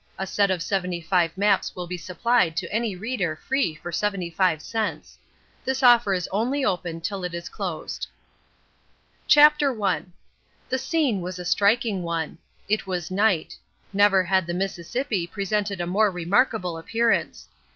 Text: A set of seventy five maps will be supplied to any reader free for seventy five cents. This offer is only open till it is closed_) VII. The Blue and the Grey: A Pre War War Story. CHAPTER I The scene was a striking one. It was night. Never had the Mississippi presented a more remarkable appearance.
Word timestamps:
A 0.17 0.25
set 0.25 0.49
of 0.49 0.63
seventy 0.63 0.99
five 0.99 1.37
maps 1.37 1.75
will 1.75 1.85
be 1.85 1.95
supplied 1.95 2.57
to 2.57 2.73
any 2.73 2.95
reader 2.95 3.35
free 3.35 3.75
for 3.75 3.91
seventy 3.91 4.31
five 4.31 4.59
cents. 4.59 5.19
This 5.63 5.83
offer 5.83 6.15
is 6.15 6.27
only 6.31 6.65
open 6.65 7.01
till 7.01 7.23
it 7.23 7.35
is 7.35 7.51
closed_) 7.51 8.07
VII. 9.29 9.29
The 9.29 9.29
Blue 9.29 9.29
and 9.29 9.29
the 9.29 9.29
Grey: 9.37 9.43
A 9.43 9.49
Pre 9.51 9.67
War 9.67 9.77
War 9.77 9.99
Story. 9.99 10.07
CHAPTER 10.07 10.09
I 10.09 10.13
The 10.69 10.77
scene 10.79 11.21
was 11.21 11.37
a 11.37 11.45
striking 11.45 12.01
one. 12.01 12.37
It 12.67 12.87
was 12.87 13.11
night. 13.11 13.57
Never 13.93 14.23
had 14.23 14.47
the 14.47 14.55
Mississippi 14.55 15.27
presented 15.27 15.79
a 15.79 15.85
more 15.85 16.09
remarkable 16.09 16.79
appearance. 16.79 17.47